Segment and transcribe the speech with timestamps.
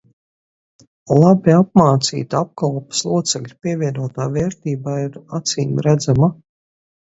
[1.23, 6.35] Labi apmācītu apkalpes locekļu pievienotā vērtība ir acīmredzama.